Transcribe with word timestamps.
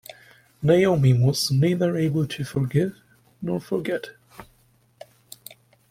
Naomi 0.63 1.13
was 1.13 1.51
neither 1.51 1.95
able 1.95 2.25
to 2.25 2.43
forgive 2.43 2.97
nor 3.39 3.59
forget. 3.61 4.09